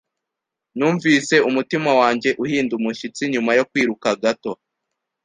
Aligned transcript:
Numvise 0.77 1.35
umutima 1.49 1.89
wanjye 1.99 2.29
uhinda 2.43 2.71
umushyitsi 2.79 3.21
nyuma 3.33 3.51
yo 3.57 3.63
kwiruka 3.69 4.07
gato. 4.23 4.51